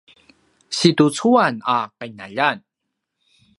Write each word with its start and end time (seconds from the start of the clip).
situcuan 0.79 1.55
a 1.77 1.77
qinaljan 1.97 2.57